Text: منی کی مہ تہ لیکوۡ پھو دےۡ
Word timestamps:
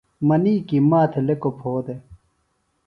منی 0.27 0.55
کی 0.67 0.77
مہ 0.89 1.01
تہ 1.11 1.19
لیکوۡ 1.27 1.55
پھو 1.59 1.71
دےۡ 1.85 2.01